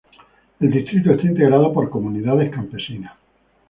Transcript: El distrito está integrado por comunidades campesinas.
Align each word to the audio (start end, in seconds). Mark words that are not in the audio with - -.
El 0.59 0.71
distrito 0.71 1.11
está 1.11 1.27
integrado 1.27 1.71
por 1.71 1.91
comunidades 1.91 2.49
campesinas. 2.49 3.13